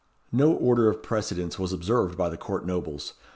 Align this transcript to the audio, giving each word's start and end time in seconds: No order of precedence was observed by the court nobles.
No 0.31 0.53
order 0.53 0.89
of 0.89 1.03
precedence 1.03 1.59
was 1.59 1.71
observed 1.71 2.17
by 2.17 2.29
the 2.29 2.35
court 2.35 2.65
nobles. 2.65 3.13